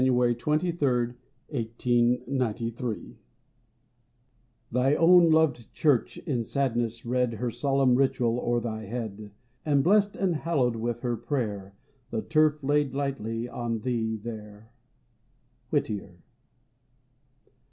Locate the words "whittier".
15.69-16.23